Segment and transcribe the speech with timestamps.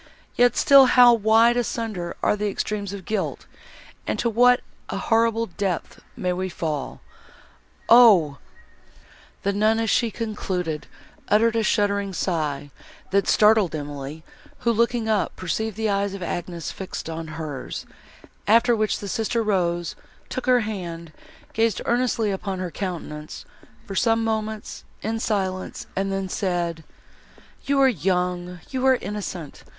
[0.35, 3.45] Yet still how wide asunder are the extremes of guilt,
[4.07, 7.01] and to what a horrible depth may we fall!
[7.87, 8.39] Oh!—"
[9.43, 10.87] The nun, as she concluded,
[11.27, 12.71] uttered a shuddering sigh,
[13.11, 14.23] that startled Emily,
[14.61, 17.85] who, looking up, perceived the eyes of Agnes fixed on hers,
[18.47, 19.95] after which the sister rose,
[20.29, 21.13] took her hand,
[21.53, 23.45] gazed earnestly upon her countenance,
[23.85, 26.83] for some moments, in silence, and then said,
[27.65, 29.63] "You are young—you are innocent!